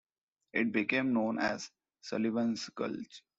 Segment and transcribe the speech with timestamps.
[0.53, 1.69] It became known as
[2.01, 3.21] Sullivan's Gulch.